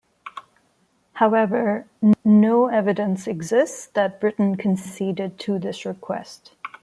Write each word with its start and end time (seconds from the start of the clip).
However, 1.13 1.85
no 2.25 2.65
evidence 2.65 3.27
exists 3.27 3.85
that 3.93 4.19
Britain 4.19 4.57
conceded 4.57 5.37
to 5.41 5.59
this 5.59 5.85
request. 5.85 6.53